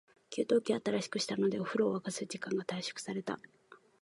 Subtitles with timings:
[0.31, 3.39] 給湯器を新しくしたので、お風呂を沸かす時間が短縮された。